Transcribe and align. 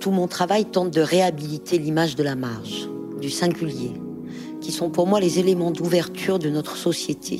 Tout 0.00 0.12
mon 0.12 0.28
travail 0.28 0.64
tente 0.64 0.90
de 0.90 1.02
réhabiliter 1.02 1.76
l'image 1.78 2.16
de 2.16 2.22
la 2.22 2.34
marge, 2.34 2.88
du 3.20 3.28
singulier, 3.28 3.92
qui 4.62 4.72
sont 4.72 4.88
pour 4.88 5.06
moi 5.06 5.20
les 5.20 5.38
éléments 5.38 5.70
d'ouverture 5.70 6.38
de 6.38 6.48
notre 6.48 6.76
société. 6.76 7.38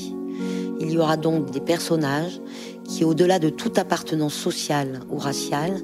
Il 0.79 0.91
y 0.91 0.99
aura 0.99 1.17
donc 1.17 1.51
des 1.53 1.61
personnages 1.61 2.39
qui, 2.85 3.03
au-delà 3.03 3.39
de 3.39 3.49
toute 3.49 3.79
appartenance 3.79 4.35
sociale 4.35 5.01
ou 5.09 5.17
raciale, 5.17 5.81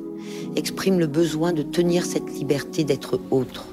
expriment 0.55 0.99
le 0.99 1.07
besoin 1.07 1.55
de 1.55 1.63
tenir 1.63 2.05
cette 2.05 2.31
liberté 2.31 2.85
d'être 2.85 3.19
autre. 3.31 3.65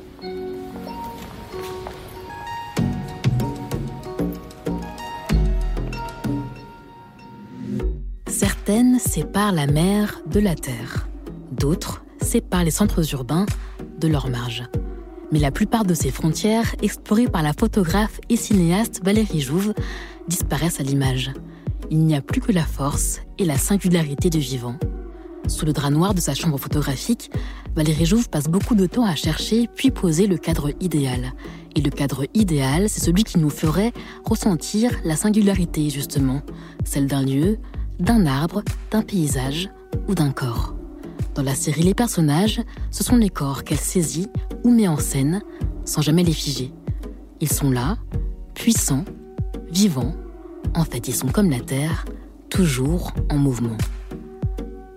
Certaines 8.28 8.98
séparent 8.98 9.52
la 9.52 9.68
mer 9.68 10.22
de 10.26 10.40
la 10.40 10.56
terre, 10.56 11.10
d'autres 11.52 12.03
séparent 12.24 12.64
les 12.64 12.72
centres 12.72 13.14
urbains 13.14 13.46
de 14.00 14.08
leurs 14.08 14.30
marges. 14.30 14.64
Mais 15.32 15.40
la 15.40 15.52
plupart 15.52 15.86
de 15.86 15.94
ces 15.94 16.12
frontières, 16.12 16.76
explorées 16.82 17.28
par 17.28 17.42
la 17.42 17.54
photographe 17.54 18.20
et 18.30 18.38
cinéaste 18.38 19.02
Valérie 19.04 19.42
Jouve, 19.42 19.74
disparaissent 20.28 20.80
à 20.80 20.84
l'image. 20.84 21.32
Il 21.90 22.00
n'y 22.00 22.16
a 22.16 22.22
plus 22.22 22.42
que 22.42 22.52
la 22.52 22.64
force 22.64 23.22
et 23.38 23.46
la 23.46 23.58
singularité 23.58 24.30
du 24.30 24.40
vivant. 24.40 24.76
Sous 25.48 25.66
le 25.66 25.74
drap 25.74 25.90
noir 25.90 26.14
de 26.14 26.22
sa 26.22 26.34
chambre 26.34 26.58
photographique, 26.58 27.30
Valérie 27.76 28.06
Jouve 28.06 28.30
passe 28.30 28.46
beaucoup 28.46 28.76
de 28.76 28.86
temps 28.86 29.06
à 29.06 29.16
chercher 29.16 29.68
puis 29.76 29.92
poser 29.92 30.28
le 30.28 30.38
cadre 30.38 30.72
idéal. 30.80 31.34
Et 31.76 31.82
le 31.82 31.90
cadre 31.90 32.26
idéal, 32.34 32.88
c'est 32.88 33.04
celui 33.04 33.24
qui 33.24 33.40
nous 33.40 33.50
ferait 33.50 33.92
ressentir 34.24 34.92
la 35.04 35.16
singularité, 35.16 35.90
justement, 35.90 36.42
celle 36.86 37.08
d'un 37.08 37.24
lieu, 37.24 37.58
d'un 38.00 38.26
arbre, 38.26 38.64
d'un 38.92 39.02
paysage 39.02 39.70
ou 40.08 40.16
d'un 40.16 40.32
corps. 40.32 40.76
Dans 41.36 41.42
la 41.44 41.56
série 41.56 41.82
Les 41.82 41.96
personnages, 41.96 42.62
ce 42.92 43.04
sont 43.04 43.16
les 43.16 43.30
corps 43.30 43.64
qu'elle 43.64 43.80
saisit 43.80 44.28
ou 44.64 44.72
met 44.72 44.88
en 44.88 44.98
scène 44.98 45.42
sans 45.84 46.02
jamais 46.02 46.24
les 46.24 46.34
figer. 46.34 46.72
Ils 47.42 47.52
sont 47.52 47.72
là, 47.72 47.98
puissants, 48.54 49.04
vivants. 49.72 50.16
En 50.76 50.84
fait, 50.84 51.08
ils 51.08 51.16
sont 51.16 51.28
comme 51.28 51.50
la 51.50 51.60
Terre, 51.60 52.06
toujours 52.50 53.14
en 53.32 53.38
mouvement. 53.38 53.78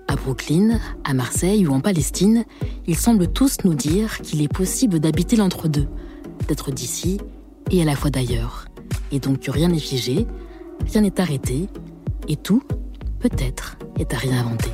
À 0.09 0.15
Brooklyn, 0.15 0.78
à 1.05 1.15
Marseille 1.15 1.67
ou 1.67 1.73
en 1.73 1.81
Palestine, 1.81 2.45
ils 2.87 2.97
semblent 2.97 3.28
tous 3.28 3.59
nous 3.65 3.75
dire 3.75 4.21
qu'il 4.21 4.43
est 4.43 4.53
possible 4.53 5.00
d'habiter 5.00 5.37
l'entre-deux, 5.37 5.89
d'être 6.48 6.71
d'ici 6.71 7.19
et 7.71 7.81
à 7.81 7.84
la 7.87 7.97
fois 7.97 8.11
d'ailleurs. 8.11 8.67
Et 9.11 9.21
donc 9.21 9.41
que 9.41 9.50
rien 9.50 9.69
n'est 9.69 9.78
figé, 9.78 10.27
rien 10.93 11.00
n'est 11.00 11.19
arrêté, 11.19 11.69
et 12.28 12.37
tout, 12.37 12.62
peut-être, 13.21 13.78
est 13.98 14.12
à 14.12 14.19
réinventer. 14.19 14.71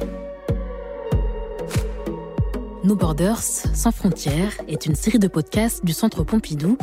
No 2.85 2.97
Borders, 2.97 3.39
sans 3.39 3.93
frontières, 3.93 4.53
est 4.67 4.87
une 4.87 4.97
série 4.97 5.21
de 5.21 5.29
podcasts 5.29 5.85
du 5.85 5.93
Centre 5.93 6.25
Pompidou. 6.25 6.77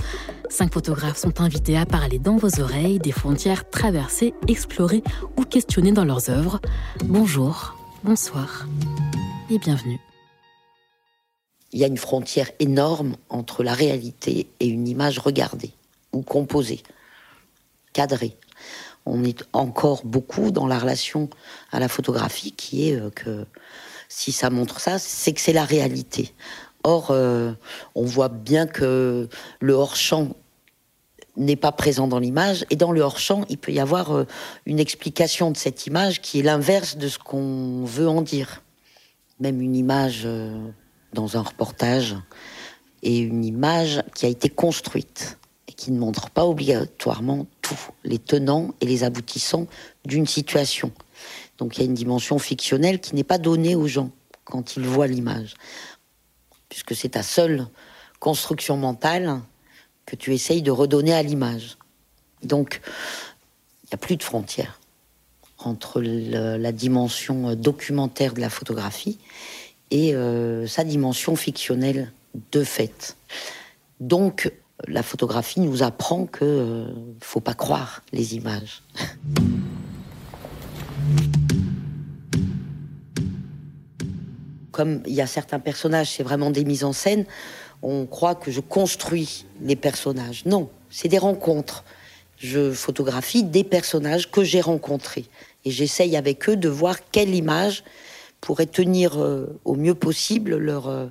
Cinq 0.49 0.73
photographes 0.73 1.17
sont 1.17 1.41
invités 1.41 1.77
à 1.77 1.85
parler 1.85 2.19
dans 2.19 2.37
vos 2.37 2.61
oreilles 2.61 2.99
des 2.99 3.11
frontières 3.11 3.69
traversées, 3.69 4.33
explorées 4.47 5.03
ou 5.35 5.43
questionnées 5.43 5.91
dans 5.91 6.05
leurs 6.05 6.29
œuvres. 6.29 6.61
Bonjour, 7.03 7.75
bonsoir 8.05 8.65
et 9.49 9.57
bienvenue. 9.57 9.99
Il 11.73 11.79
y 11.81 11.83
a 11.83 11.87
une 11.87 11.97
frontière 11.97 12.49
énorme 12.59 13.17
entre 13.27 13.61
la 13.61 13.73
réalité 13.73 14.47
et 14.61 14.67
une 14.67 14.87
image 14.87 15.19
regardée 15.19 15.73
ou 16.13 16.21
composée, 16.21 16.81
cadrée. 17.91 18.37
On 19.05 19.25
est 19.25 19.43
encore 19.51 20.05
beaucoup 20.05 20.51
dans 20.51 20.65
la 20.65 20.79
relation 20.79 21.29
à 21.73 21.79
la 21.81 21.89
photographie 21.89 22.53
qui 22.53 22.89
est 22.89 22.95
euh, 22.95 23.09
que 23.09 23.45
si 24.09 24.31
ça 24.31 24.49
montre 24.49 24.81
ça, 24.81 24.99
c'est 24.99 25.31
que 25.33 25.39
c'est 25.39 25.53
la 25.53 25.63
réalité. 25.63 26.33
Or, 26.83 27.11
euh, 27.11 27.53
on 27.95 28.03
voit 28.03 28.29
bien 28.29 28.65
que 28.65 29.29
le 29.61 29.73
hors-champ 29.73 30.35
n'est 31.37 31.55
pas 31.55 31.71
présent 31.71 32.07
dans 32.07 32.19
l'image, 32.19 32.65
et 32.69 32.75
dans 32.75 32.91
le 32.91 33.01
hors-champ, 33.01 33.45
il 33.49 33.57
peut 33.57 33.71
y 33.71 33.79
avoir 33.79 34.11
euh, 34.11 34.25
une 34.65 34.79
explication 34.79 35.51
de 35.51 35.57
cette 35.57 35.87
image 35.87 36.21
qui 36.21 36.39
est 36.39 36.43
l'inverse 36.43 36.97
de 36.97 37.07
ce 37.07 37.19
qu'on 37.19 37.85
veut 37.85 38.09
en 38.09 38.21
dire. 38.21 38.63
Même 39.39 39.61
une 39.61 39.75
image 39.75 40.23
euh, 40.25 40.57
dans 41.13 41.37
un 41.37 41.41
reportage 41.41 42.17
et 43.03 43.19
une 43.19 43.45
image 43.45 44.03
qui 44.15 44.25
a 44.25 44.29
été 44.29 44.49
construite 44.49 45.37
et 45.67 45.73
qui 45.73 45.91
ne 45.91 45.99
montre 45.99 46.29
pas 46.29 46.45
obligatoirement 46.45 47.47
tout, 47.61 47.79
les 48.03 48.19
tenants 48.19 48.73
et 48.81 48.85
les 48.85 49.03
aboutissants 49.03 49.67
d'une 50.03 50.27
situation. 50.27 50.91
Donc 51.59 51.77
il 51.77 51.81
y 51.81 51.83
a 51.83 51.85
une 51.85 51.93
dimension 51.93 52.39
fictionnelle 52.39 52.99
qui 52.99 53.15
n'est 53.15 53.23
pas 53.23 53.37
donnée 53.37 53.75
aux 53.75 53.87
gens 53.87 54.11
quand 54.45 54.75
ils 54.75 54.85
voient 54.85 55.07
l'image. 55.07 55.53
Puisque 56.69 56.95
c'est 56.95 57.09
ta 57.09 57.23
seule 57.23 57.67
construction 58.19 58.77
mentale 58.77 59.41
que 60.05 60.15
tu 60.15 60.33
essayes 60.33 60.61
de 60.61 60.71
redonner 60.71 61.13
à 61.13 61.21
l'image. 61.21 61.77
Donc, 62.43 62.81
il 63.83 63.87
n'y 63.87 63.93
a 63.93 63.97
plus 63.97 64.17
de 64.17 64.23
frontières 64.23 64.79
entre 65.59 66.01
la 66.01 66.71
dimension 66.71 67.55
documentaire 67.55 68.33
de 68.33 68.39
la 68.39 68.49
photographie 68.49 69.19
et 69.91 70.15
euh, 70.15 70.67
sa 70.67 70.83
dimension 70.83 71.35
fictionnelle 71.35 72.11
de 72.51 72.63
fait. 72.63 73.17
Donc, 73.99 74.51
la 74.87 75.03
photographie 75.03 75.59
nous 75.59 75.83
apprend 75.83 76.25
que 76.25 76.45
ne 76.45 76.49
euh, 76.49 76.93
faut 77.21 77.41
pas 77.41 77.55
croire 77.55 78.01
les 78.13 78.35
images. 78.35 78.83
comme 84.71 85.01
il 85.05 85.13
y 85.13 85.21
a 85.21 85.27
certains 85.27 85.59
personnages, 85.59 86.11
c'est 86.15 86.23
vraiment 86.23 86.51
des 86.51 86.63
mises 86.63 86.83
en 86.83 86.93
scène, 86.93 87.25
on 87.81 88.05
croit 88.05 88.35
que 88.35 88.51
je 88.51 88.59
construis 88.59 89.45
les 89.61 89.75
personnages. 89.75 90.45
Non, 90.45 90.69
c'est 90.89 91.07
des 91.07 91.17
rencontres. 91.17 91.83
Je 92.37 92.71
photographie 92.71 93.43
des 93.43 93.63
personnages 93.63 94.31
que 94.31 94.43
j'ai 94.43 94.61
rencontrés. 94.61 95.25
Et 95.65 95.71
j'essaye 95.71 96.15
avec 96.15 96.47
eux 96.49 96.55
de 96.55 96.69
voir 96.69 96.97
quelle 97.11 97.35
image 97.35 97.83
pourrait 98.41 98.65
tenir 98.65 99.21
euh, 99.21 99.59
au 99.65 99.75
mieux 99.75 99.95
possible 99.95 100.55
leur 100.55 100.87
euh, 100.87 101.07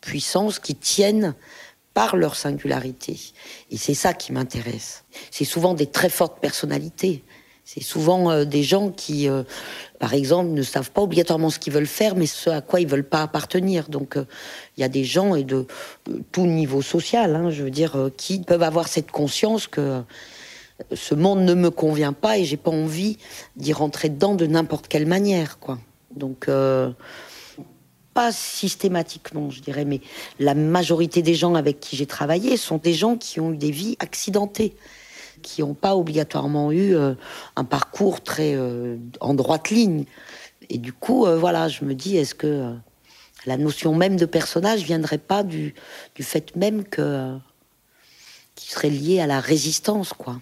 puissance, 0.00 0.58
qui 0.58 0.74
tiennent 0.74 1.34
par 1.92 2.16
leur 2.16 2.36
singularité. 2.36 3.18
Et 3.70 3.76
c'est 3.76 3.94
ça 3.94 4.14
qui 4.14 4.32
m'intéresse. 4.32 5.04
C'est 5.30 5.44
souvent 5.44 5.74
des 5.74 5.86
très 5.86 6.08
fortes 6.08 6.40
personnalités. 6.40 7.24
C'est 7.70 7.82
souvent 7.82 8.30
euh, 8.30 8.46
des 8.46 8.62
gens 8.62 8.90
qui, 8.90 9.28
euh, 9.28 9.42
par 9.98 10.14
exemple, 10.14 10.52
ne 10.52 10.62
savent 10.62 10.90
pas 10.90 11.02
obligatoirement 11.02 11.50
ce 11.50 11.58
qu'ils 11.58 11.74
veulent 11.74 11.84
faire, 11.84 12.16
mais 12.16 12.24
ce 12.24 12.48
à 12.48 12.62
quoi 12.62 12.80
ils 12.80 12.86
veulent 12.86 13.04
pas 13.04 13.20
appartenir. 13.20 13.90
Donc, 13.90 14.16
euh, 14.16 14.24
il 14.78 14.80
y 14.80 14.84
a 14.84 14.88
des 14.88 15.04
gens 15.04 15.34
et 15.34 15.44
de, 15.44 15.66
tout 16.32 16.46
niveau 16.46 16.80
social, 16.80 17.36
hein, 17.36 17.50
je 17.50 17.64
veux 17.64 17.70
dire, 17.70 18.08
qui 18.16 18.38
peuvent 18.40 18.62
avoir 18.62 18.88
cette 18.88 19.10
conscience 19.10 19.66
que 19.66 20.00
ce 20.94 21.14
monde 21.14 21.40
ne 21.40 21.52
me 21.52 21.68
convient 21.70 22.14
pas 22.14 22.38
et 22.38 22.46
j'ai 22.46 22.56
pas 22.56 22.70
envie 22.70 23.18
d'y 23.56 23.74
rentrer 23.74 24.08
dedans 24.08 24.34
de 24.34 24.46
n'importe 24.46 24.88
quelle 24.88 25.06
manière, 25.06 25.58
quoi. 25.58 25.78
Donc, 26.16 26.48
pas 28.14 28.32
systématiquement, 28.32 29.50
je 29.50 29.60
dirais, 29.60 29.84
mais 29.84 30.00
la 30.38 30.54
majorité 30.54 31.20
des 31.20 31.34
gens 31.34 31.54
avec 31.54 31.80
qui 31.80 31.96
j'ai 31.96 32.06
travaillé 32.06 32.56
sont 32.56 32.78
des 32.78 32.94
gens 32.94 33.16
qui 33.16 33.40
ont 33.40 33.52
eu 33.52 33.58
des 33.58 33.72
vies 33.72 33.96
accidentées 34.00 34.74
qui 35.42 35.62
n'ont 35.62 35.74
pas 35.74 35.96
obligatoirement 35.96 36.72
eu 36.72 36.94
euh, 36.94 37.14
un 37.56 37.64
parcours 37.64 38.22
très 38.22 38.54
euh, 38.54 38.96
en 39.20 39.34
droite 39.34 39.70
ligne. 39.70 40.04
Et 40.70 40.78
du 40.78 40.92
coup, 40.92 41.26
euh, 41.26 41.38
voilà, 41.38 41.68
je 41.68 41.84
me 41.84 41.94
dis, 41.94 42.16
est-ce 42.16 42.34
que 42.34 42.74
la 43.46 43.56
notion 43.56 43.94
même 43.94 44.16
de 44.16 44.26
personnage 44.26 44.82
viendrait 44.82 45.18
pas 45.18 45.42
du, 45.42 45.74
du 46.14 46.22
fait 46.22 46.54
même 46.56 46.84
que 46.84 47.36
qui 48.54 48.70
serait 48.70 48.90
lié 48.90 49.20
à 49.20 49.28
la 49.28 49.38
résistance, 49.38 50.12
quoi, 50.12 50.40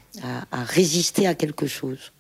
à 0.50 0.64
résister 0.64 1.26
à 1.26 1.34
quelque 1.34 1.66
chose? 1.66 2.12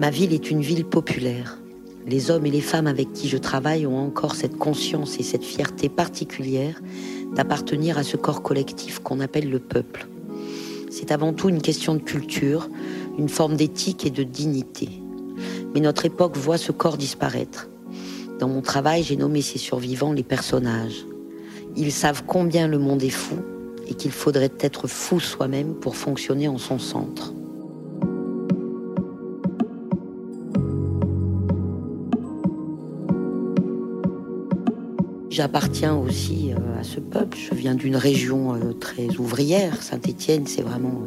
Ma 0.00 0.08
ville 0.08 0.32
est 0.32 0.50
une 0.50 0.62
ville 0.62 0.86
populaire. 0.86 1.58
Les 2.06 2.30
hommes 2.30 2.46
et 2.46 2.50
les 2.50 2.62
femmes 2.62 2.86
avec 2.86 3.12
qui 3.12 3.28
je 3.28 3.36
travaille 3.36 3.86
ont 3.86 3.98
encore 3.98 4.34
cette 4.34 4.56
conscience 4.56 5.20
et 5.20 5.22
cette 5.22 5.44
fierté 5.44 5.90
particulière 5.90 6.80
d'appartenir 7.34 7.98
à 7.98 8.02
ce 8.02 8.16
corps 8.16 8.40
collectif 8.40 9.00
qu'on 9.00 9.20
appelle 9.20 9.50
le 9.50 9.58
peuple. 9.58 10.08
C'est 10.90 11.12
avant 11.12 11.34
tout 11.34 11.50
une 11.50 11.60
question 11.60 11.92
de 11.92 12.00
culture, 12.00 12.70
une 13.18 13.28
forme 13.28 13.56
d'éthique 13.56 14.06
et 14.06 14.10
de 14.10 14.22
dignité. 14.22 14.88
Mais 15.74 15.80
notre 15.80 16.06
époque 16.06 16.38
voit 16.38 16.56
ce 16.56 16.72
corps 16.72 16.96
disparaître. 16.96 17.68
Dans 18.38 18.48
mon 18.48 18.62
travail, 18.62 19.02
j'ai 19.02 19.16
nommé 19.16 19.42
ces 19.42 19.58
survivants 19.58 20.14
les 20.14 20.22
personnages. 20.22 21.04
Ils 21.76 21.92
savent 21.92 22.24
combien 22.26 22.68
le 22.68 22.78
monde 22.78 23.02
est 23.02 23.10
fou 23.10 23.36
et 23.86 23.92
qu'il 23.92 24.12
faudrait 24.12 24.50
être 24.60 24.88
fou 24.88 25.20
soi-même 25.20 25.74
pour 25.74 25.94
fonctionner 25.94 26.48
en 26.48 26.56
son 26.56 26.78
centre. 26.78 27.34
J'appartiens 35.40 35.96
aussi 35.96 36.52
euh, 36.52 36.78
à 36.78 36.84
ce 36.84 37.00
peuple. 37.00 37.38
Je 37.38 37.54
viens 37.54 37.74
d'une 37.74 37.96
région 37.96 38.56
euh, 38.56 38.74
très 38.74 39.16
ouvrière. 39.16 39.82
Saint-Étienne, 39.82 40.46
c'est 40.46 40.60
vraiment 40.60 41.04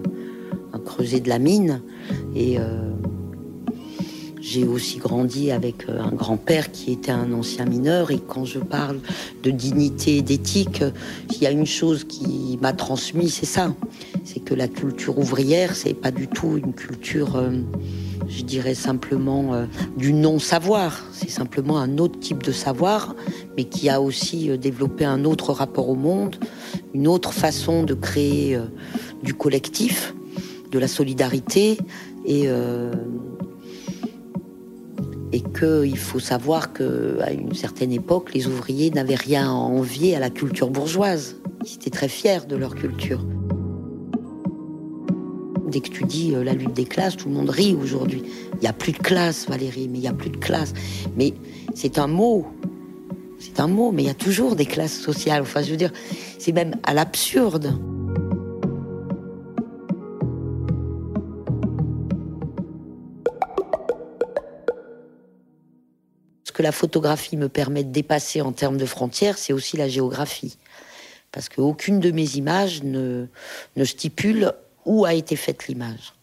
un 0.73 0.79
creuset 0.79 1.19
de 1.19 1.29
la 1.29 1.37
mine. 1.37 1.83
Et 2.35 2.57
j'ai 4.41 4.65
aussi 4.65 4.97
grandi 4.97 5.51
avec 5.51 5.87
un 5.87 6.09
grand-père 6.09 6.71
qui 6.71 6.93
était 6.93 7.11
un 7.11 7.31
ancien 7.31 7.65
mineur. 7.65 8.09
Et 8.09 8.17
quand 8.27 8.43
je 8.43 8.57
parle 8.57 9.01
de 9.43 9.51
dignité 9.51 10.17
et 10.17 10.21
d'éthique, 10.23 10.83
il 11.29 11.43
y 11.43 11.45
a 11.45 11.51
une 11.51 11.67
chose 11.67 12.03
qui 12.03 12.57
m'a 12.59 12.73
transmis, 12.73 13.29
c'est 13.29 13.45
ça. 13.45 13.75
C'est 14.23 14.39
que 14.39 14.55
la 14.55 14.67
culture 14.67 15.19
ouvrière, 15.19 15.75
c'est 15.75 15.93
pas 15.93 16.09
du 16.09 16.27
tout 16.27 16.57
une 16.57 16.73
culture 16.73 17.39
je 18.35 18.43
dirais 18.43 18.73
simplement 18.73 19.53
euh, 19.53 19.65
du 19.97 20.13
non-savoir. 20.13 21.03
C'est 21.11 21.29
simplement 21.29 21.77
un 21.79 21.97
autre 21.97 22.19
type 22.19 22.43
de 22.43 22.51
savoir, 22.51 23.15
mais 23.55 23.65
qui 23.65 23.89
a 23.89 24.01
aussi 24.01 24.49
euh, 24.49 24.57
développé 24.57 25.05
un 25.05 25.23
autre 25.25 25.53
rapport 25.53 25.89
au 25.89 25.95
monde, 25.95 26.37
une 26.93 27.07
autre 27.07 27.33
façon 27.33 27.83
de 27.83 27.93
créer 27.93 28.55
euh, 28.55 28.65
du 29.21 29.33
collectif, 29.33 30.13
de 30.71 30.79
la 30.79 30.87
solidarité, 30.87 31.77
et, 32.25 32.47
et 35.33 35.41
qu'il 35.41 35.97
faut 35.97 36.21
savoir 36.21 36.71
qu'à 36.71 37.31
une 37.33 37.53
certaine 37.53 37.91
époque, 37.91 38.33
les 38.33 38.47
ouvriers 38.47 38.91
n'avaient 38.91 39.15
rien 39.15 39.49
à 39.49 39.51
envier 39.51 40.15
à 40.15 40.19
la 40.19 40.29
culture 40.29 40.69
bourgeoise. 40.69 41.35
Ils 41.65 41.73
étaient 41.73 41.89
très 41.89 42.07
fiers 42.07 42.47
de 42.47 42.55
leur 42.55 42.75
culture. 42.75 43.19
Dès 45.73 45.79
que 45.79 45.89
tu 45.89 46.03
dis 46.03 46.35
euh, 46.35 46.43
la 46.43 46.53
lutte 46.53 46.73
des 46.73 46.85
classes, 46.85 47.17
tout 47.17 47.27
le 47.27 47.33
monde 47.33 47.49
rit 47.49 47.73
aujourd'hui. 47.73 48.21
Il 48.53 48.59
n'y 48.59 48.67
a 48.67 48.73
plus 48.73 48.91
de 48.91 48.99
classe, 48.99 49.47
Valérie, 49.49 49.87
mais 49.87 49.97
il 49.97 50.01
n'y 50.01 50.07
a 50.07 50.13
plus 50.13 50.29
de 50.29 50.37
classe. 50.37 50.71
Mais 51.15 51.33
c'est 51.73 51.97
un 51.97 52.05
mot. 52.05 52.45
C'est 53.39 53.59
un 53.59 53.65
mot, 53.65 53.91
mais 53.91 54.03
il 54.03 54.05
y 54.05 54.11
a 54.11 54.13
toujours 54.13 54.55
des 54.55 54.67
classes 54.67 54.95
sociales. 54.95 55.41
Enfin, 55.41 55.63
je 55.63 55.71
veux 55.71 55.77
dire, 55.77 55.91
c'est 56.37 56.51
même 56.51 56.75
à 56.83 56.93
l'absurde. 56.93 57.75
Ce 66.43 66.51
que 66.51 66.61
la 66.61 66.71
photographie 66.71 67.35
me 67.35 67.49
permet 67.49 67.83
de 67.83 67.91
dépasser 67.91 68.41
en 68.41 68.51
termes 68.51 68.77
de 68.77 68.85
frontières, 68.85 69.39
c'est 69.39 69.53
aussi 69.53 69.75
la 69.75 69.87
géographie. 69.87 70.59
Parce 71.31 71.49
qu'aucune 71.49 71.99
de 71.99 72.11
mes 72.11 72.35
images 72.35 72.83
ne, 72.83 73.25
ne 73.75 73.85
stipule 73.85 74.53
où 74.85 75.05
a 75.05 75.13
été 75.13 75.35
faite 75.35 75.67
l'image? 75.67 76.13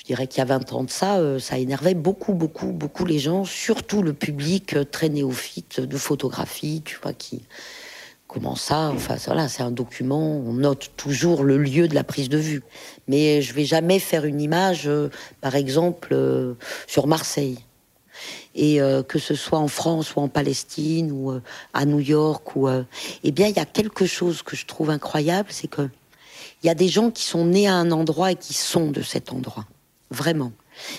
Je 0.00 0.06
dirais 0.06 0.26
qu'il 0.26 0.38
y 0.38 0.40
a 0.40 0.46
20 0.46 0.72
ans 0.72 0.84
de 0.84 0.90
ça, 0.90 1.18
euh, 1.18 1.38
ça 1.38 1.58
énervait 1.58 1.92
beaucoup, 1.92 2.32
beaucoup, 2.32 2.72
beaucoup 2.72 3.04
les 3.04 3.18
gens, 3.18 3.44
surtout 3.44 4.02
le 4.02 4.14
public 4.14 4.74
euh, 4.74 4.84
très 4.84 5.10
néophyte 5.10 5.78
de 5.78 5.96
photographie, 5.98 6.80
tu 6.82 6.98
vois, 7.02 7.12
qui. 7.12 7.42
Comment 8.26 8.56
ça 8.56 8.92
Enfin, 8.94 9.16
voilà, 9.26 9.48
c'est 9.48 9.62
un 9.62 9.70
document, 9.70 10.38
on 10.38 10.54
note 10.54 10.92
toujours 10.96 11.44
le 11.44 11.58
lieu 11.58 11.86
de 11.86 11.94
la 11.94 12.02
prise 12.02 12.30
de 12.30 12.38
vue. 12.38 12.62
Mais 13.08 13.42
je 13.42 13.52
vais 13.52 13.66
jamais 13.66 13.98
faire 13.98 14.24
une 14.24 14.40
image, 14.40 14.88
euh, 14.88 15.10
par 15.42 15.54
exemple, 15.54 16.16
sur 16.86 17.06
Marseille. 17.06 17.58
Et 18.54 18.80
que 19.08 19.18
ce 19.18 19.34
soit 19.34 19.58
en 19.58 19.68
France 19.68 20.14
ou 20.14 20.20
en 20.20 20.28
Palestine 20.28 21.10
ou 21.10 21.32
à 21.72 21.86
New 21.86 22.00
York, 22.00 22.54
ou, 22.54 22.68
eh 22.68 23.32
bien, 23.32 23.46
il 23.46 23.56
y 23.56 23.60
a 23.60 23.64
quelque 23.64 24.04
chose 24.04 24.42
que 24.42 24.56
je 24.56 24.66
trouve 24.66 24.90
incroyable, 24.90 25.48
c'est 25.50 25.68
que 25.68 25.88
il 26.62 26.66
y 26.66 26.70
a 26.70 26.74
des 26.74 26.88
gens 26.88 27.10
qui 27.10 27.24
sont 27.24 27.46
nés 27.46 27.68
à 27.68 27.74
un 27.74 27.90
endroit 27.90 28.32
et 28.32 28.36
qui 28.36 28.54
sont 28.54 28.90
de 28.90 29.02
cet 29.02 29.32
endroit. 29.32 29.66
Vraiment. 30.10 30.52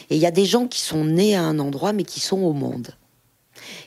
Et 0.10 0.16
il 0.16 0.22
y 0.22 0.26
a 0.26 0.32
des 0.32 0.46
gens 0.46 0.68
qui 0.68 0.80
sont 0.80 1.06
nés 1.06 1.36
à 1.36 1.44
un 1.44 1.60
endroit 1.60 1.94
mais 1.94 2.04
qui 2.04 2.20
sont 2.20 2.40
au 2.40 2.54
monde. 2.54 2.96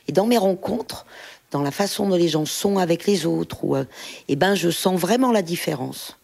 Et 0.07 0.11
dans 0.11 0.25
mes 0.25 0.37
rencontres, 0.37 1.05
dans 1.51 1.61
la 1.61 1.71
façon 1.71 2.09
dont 2.09 2.15
les 2.15 2.27
gens 2.27 2.45
sont 2.45 2.77
avec 2.77 3.05
les 3.05 3.25
autres, 3.25 3.63
ou, 3.63 3.75
euh, 3.75 3.85
eh 4.27 4.35
ben, 4.35 4.55
je 4.55 4.69
sens 4.69 4.99
vraiment 4.99 5.31
la 5.31 5.41
différence. 5.41 6.17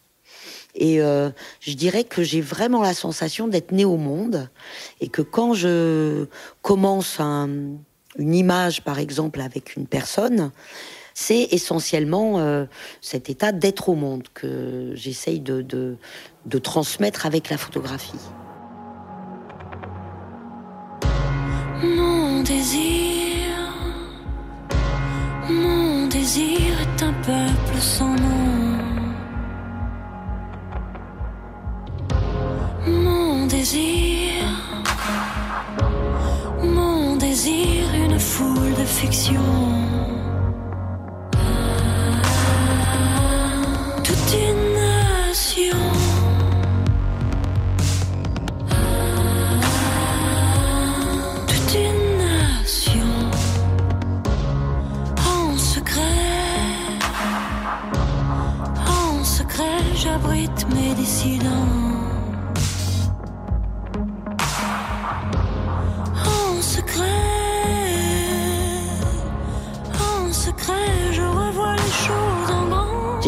Et 0.74 1.02
euh, 1.02 1.30
je 1.60 1.74
dirais 1.74 2.04
que 2.04 2.22
j'ai 2.22 2.40
vraiment 2.40 2.82
la 2.82 2.94
sensation 2.94 3.46
d'être 3.46 3.72
né 3.72 3.84
au 3.84 3.96
monde 3.96 4.48
et 5.00 5.08
que 5.08 5.20
quand 5.20 5.52
je 5.54 6.26
commence 6.62 7.20
une 7.20 7.78
image, 8.18 8.82
par 8.82 8.98
exemple, 8.98 9.40
avec 9.40 9.76
une 9.76 9.86
personne, 9.86 10.50
c'est 11.14 11.48
essentiellement 11.50 12.38
euh, 12.38 12.64
cet 13.00 13.30
état 13.30 13.52
d'être 13.52 13.88
au 13.88 13.94
monde 13.94 14.24
que 14.34 14.92
j'essaye 14.94 15.40
de, 15.40 15.62
de, 15.62 16.58
transmettre 16.58 17.26
avec 17.26 17.50
la 17.50 17.58
photographie. 17.58 18.18
Mon 21.82 22.42
désir, 22.42 23.56
mon 25.48 26.06
désir 26.06 26.80
est 26.80 27.02
un 27.02 27.12
peuple 27.12 27.78
sans 27.80 28.14
nom. 28.14 28.78
Mon 32.86 33.46
désir, 33.46 34.32
mon 36.62 37.16
désir, 37.16 37.84
une 37.94 38.18
foule 38.18 38.74
de 38.74 38.84
один 44.32 44.61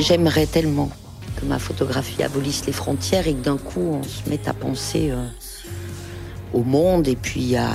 J'aimerais 0.01 0.47
tellement 0.47 0.91
que 1.37 1.47
ma 1.47 1.59
photographie 1.59 2.23
abolisse 2.23 2.67
les 2.67 2.73
frontières 2.73 3.27
et 3.27 3.33
que 3.33 3.43
d'un 3.43 3.57
coup 3.57 3.81
on 3.81 4.03
se 4.03 4.29
mette 4.29 4.49
à 4.49 4.53
penser 4.53 5.11
euh, 5.11 5.25
au 6.53 6.63
monde 6.63 7.09
et 7.09 7.17
puis 7.17 7.57
à, 7.57 7.71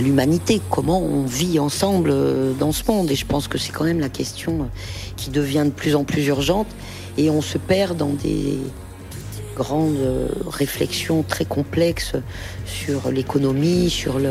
l'humanité, 0.00 0.60
comment 0.70 1.00
on 1.00 1.24
vit 1.24 1.60
ensemble 1.60 2.10
euh, 2.10 2.52
dans 2.54 2.72
ce 2.72 2.90
monde? 2.90 3.10
Et 3.12 3.14
je 3.14 3.26
pense 3.26 3.46
que 3.46 3.58
c'est 3.58 3.70
quand 3.70 3.84
même 3.84 4.00
la 4.00 4.08
question 4.08 4.62
euh, 4.62 4.64
qui 5.16 5.30
devient 5.30 5.64
de 5.66 5.70
plus 5.70 5.94
en 5.94 6.02
plus 6.02 6.26
urgente 6.26 6.68
et 7.16 7.30
on 7.30 7.40
se 7.40 7.58
perd 7.58 7.96
dans 7.96 8.12
des 8.12 8.58
grandes 9.54 10.28
réflexions 10.48 11.22
très 11.22 11.44
complexes 11.44 12.14
sur 12.66 13.12
l'économie, 13.12 13.88
sur 13.88 14.18
le, 14.18 14.30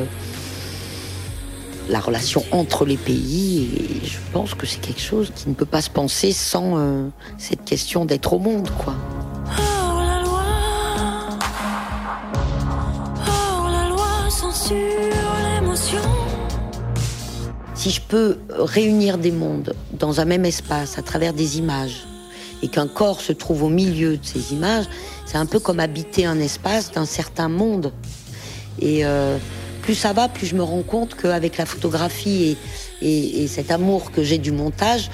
la 1.89 1.99
relation 1.99 2.43
entre 2.51 2.85
les 2.85 2.97
pays. 2.97 3.69
Et 4.03 4.05
je 4.05 4.17
pense 4.31 4.53
que 4.53 4.65
c'est 4.65 4.81
quelque 4.81 5.01
chose 5.01 5.31
qui 5.35 5.49
ne 5.49 5.53
peut 5.53 5.65
pas 5.65 5.81
se 5.81 5.89
penser 5.89 6.31
sans 6.31 6.77
euh, 6.77 7.07
cette 7.37 7.65
question 7.65 8.05
d'être 8.05 8.33
au 8.33 8.39
monde, 8.39 8.69
quoi. 8.77 8.95
Si 17.83 17.89
je 17.89 17.99
peux 17.99 18.37
réunir 18.49 19.17
des 19.17 19.31
mondes 19.31 19.75
dans 19.91 20.21
un 20.21 20.25
même 20.25 20.45
espace 20.45 20.97
à 20.97 21.01
travers 21.01 21.33
des 21.33 21.57
images 21.57 22.05
et 22.61 22.69
qu'un 22.69 22.87
corps 22.87 23.19
se 23.19 23.33
trouve 23.33 23.63
au 23.63 23.69
milieu 23.69 24.15
de 24.15 24.25
ces 24.25 24.53
images, 24.53 24.85
c'est 25.25 25.37
un 25.37 25.45
peu 25.45 25.59
comme 25.59 25.81
habiter 25.81 26.25
un 26.25 26.39
espace 26.39 26.93
d'un 26.93 27.05
certain 27.05 27.49
monde. 27.49 27.91
Et 28.79 29.03
euh, 29.03 29.37
plus 29.83 29.95
ça 29.95 30.13
va, 30.13 30.29
plus 30.29 30.47
je 30.47 30.55
me 30.55 30.63
rends 30.63 30.81
compte 30.81 31.13
qu'avec 31.13 31.57
la 31.57 31.65
photographie 31.65 32.57
et, 33.01 33.47
cet 33.47 33.69
amour 33.69 34.11
que 34.11 34.23
j'ai 34.23 34.37
du 34.37 34.51
montage, 34.51 35.11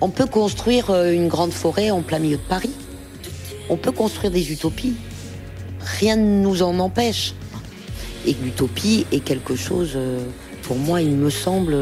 on 0.00 0.08
peut 0.08 0.26
construire 0.26 0.90
euh, 0.90 1.10
une 1.10 1.26
grande 1.26 1.52
forêt 1.52 1.90
en 1.90 2.00
plein 2.02 2.20
milieu 2.20 2.36
de 2.36 2.48
Paris. 2.48 2.70
On 3.68 3.76
peut 3.76 3.90
construire 3.90 4.30
des 4.30 4.52
utopies. 4.52 4.94
Rien 5.98 6.14
ne 6.14 6.40
nous 6.40 6.62
en 6.62 6.78
empêche. 6.78 7.34
Et 8.24 8.34
l'utopie 8.34 9.04
est 9.10 9.20
quelque 9.20 9.56
chose, 9.56 9.92
euh, 9.96 10.20
pour 10.62 10.76
moi, 10.76 11.02
il 11.02 11.16
me 11.16 11.30
semble, 11.30 11.72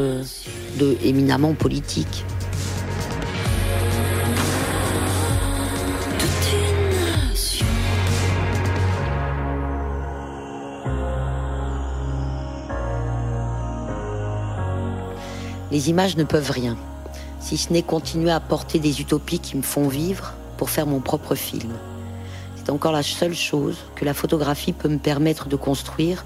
de 0.79 0.97
éminemment 1.03 1.53
politique. 1.53 2.25
Les 15.71 15.89
images 15.89 16.15
ne 16.15 16.23
peuvent 16.23 16.51
rien, 16.51 16.77
si 17.39 17.57
ce 17.57 17.73
n'est 17.73 17.83
continuer 17.83 18.31
à 18.31 18.39
porter 18.39 18.79
des 18.79 19.01
utopies 19.01 19.39
qui 19.39 19.57
me 19.57 19.61
font 19.61 19.87
vivre 19.87 20.33
pour 20.57 20.69
faire 20.69 20.87
mon 20.87 20.99
propre 20.99 21.35
film. 21.35 21.73
C'est 22.55 22.69
encore 22.69 22.91
la 22.91 23.03
seule 23.03 23.35
chose 23.35 23.77
que 23.95 24.05
la 24.05 24.13
photographie 24.13 24.73
peut 24.73 24.89
me 24.89 24.97
permettre 24.97 25.47
de 25.47 25.55
construire 25.55 26.25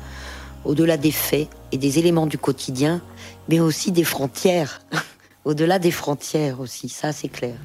au-delà 0.63 0.97
des 0.97 1.11
faits 1.11 1.49
et 1.71 1.77
des 1.77 1.99
éléments 1.99 2.27
du 2.27 2.37
quotidien, 2.37 3.01
mais 3.49 3.59
aussi 3.59 3.91
des 3.91 4.03
frontières, 4.03 4.81
au-delà 5.45 5.79
des 5.79 5.91
frontières 5.91 6.59
aussi, 6.59 6.89
ça 6.89 7.11
c'est 7.11 7.29
clair. 7.29 7.55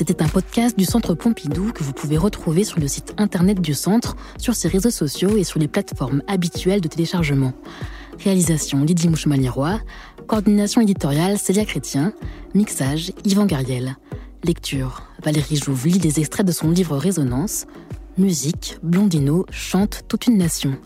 C'était 0.00 0.22
un 0.22 0.28
podcast 0.28 0.78
du 0.78 0.86
Centre 0.86 1.12
Pompidou 1.12 1.72
que 1.72 1.84
vous 1.84 1.92
pouvez 1.92 2.16
retrouver 2.16 2.64
sur 2.64 2.80
le 2.80 2.88
site 2.88 3.12
internet 3.18 3.60
du 3.60 3.74
Centre, 3.74 4.16
sur 4.38 4.54
ses 4.54 4.66
réseaux 4.66 4.88
sociaux 4.88 5.36
et 5.36 5.44
sur 5.44 5.60
les 5.60 5.68
plateformes 5.68 6.22
habituelles 6.26 6.80
de 6.80 6.88
téléchargement. 6.88 7.52
Réalisation 8.24 8.82
Lydie 8.82 9.10
Mouchemaliroy, 9.10 9.78
coordination 10.26 10.80
éditoriale 10.80 11.36
Célia 11.36 11.66
Chrétien, 11.66 12.14
mixage 12.54 13.12
Yvan 13.26 13.44
Gariel. 13.44 13.98
Lecture 14.42 15.02
Valérie 15.22 15.56
Jouve 15.56 15.88
lit 15.88 15.98
des 15.98 16.18
extraits 16.18 16.46
de 16.46 16.52
son 16.52 16.70
livre 16.70 16.96
Résonance. 16.96 17.66
Musique 18.16 18.78
Blondino 18.82 19.44
chante 19.50 20.04
toute 20.08 20.28
une 20.28 20.38
nation. 20.38 20.78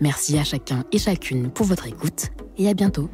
Merci 0.00 0.38
à 0.38 0.42
chacun 0.42 0.82
et 0.90 0.98
chacune 0.98 1.50
pour 1.50 1.66
votre 1.66 1.86
écoute 1.86 2.32
et 2.58 2.68
à 2.68 2.74
bientôt. 2.74 3.08